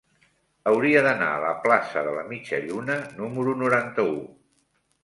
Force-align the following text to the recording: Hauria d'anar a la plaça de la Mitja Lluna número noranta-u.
Hauria 0.71 1.03
d'anar 1.07 1.27
a 1.35 1.43
la 1.45 1.51
plaça 1.67 2.03
de 2.09 2.17
la 2.17 2.25
Mitja 2.33 2.63
Lluna 2.67 2.99
número 3.21 3.57
noranta-u. 3.63 4.19